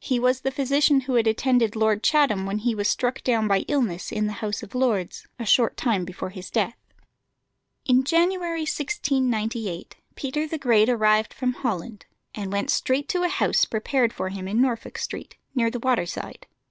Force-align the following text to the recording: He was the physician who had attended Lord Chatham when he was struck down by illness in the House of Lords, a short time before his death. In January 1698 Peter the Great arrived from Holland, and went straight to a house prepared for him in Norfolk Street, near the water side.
He 0.00 0.20
was 0.20 0.42
the 0.42 0.50
physician 0.50 1.00
who 1.00 1.14
had 1.14 1.26
attended 1.26 1.74
Lord 1.74 2.02
Chatham 2.02 2.44
when 2.44 2.58
he 2.58 2.74
was 2.74 2.88
struck 2.88 3.22
down 3.24 3.48
by 3.48 3.60
illness 3.68 4.12
in 4.12 4.26
the 4.26 4.34
House 4.34 4.62
of 4.62 4.74
Lords, 4.74 5.26
a 5.38 5.46
short 5.46 5.78
time 5.78 6.04
before 6.04 6.28
his 6.28 6.50
death. 6.50 6.76
In 7.86 8.04
January 8.04 8.66
1698 8.66 9.96
Peter 10.14 10.46
the 10.46 10.58
Great 10.58 10.90
arrived 10.90 11.32
from 11.32 11.54
Holland, 11.54 12.04
and 12.34 12.52
went 12.52 12.68
straight 12.68 13.08
to 13.08 13.22
a 13.22 13.28
house 13.30 13.64
prepared 13.64 14.12
for 14.12 14.28
him 14.28 14.46
in 14.46 14.60
Norfolk 14.60 14.98
Street, 14.98 15.36
near 15.54 15.70
the 15.70 15.80
water 15.80 16.04
side. 16.04 16.46